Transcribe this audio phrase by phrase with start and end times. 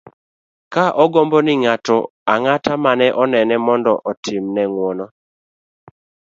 [0.73, 1.97] ka ogombo ni ng'ato
[2.33, 5.05] ang'ata mane onene mondo otim ne ng'uono